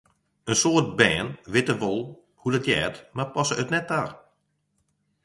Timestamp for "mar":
3.15-3.29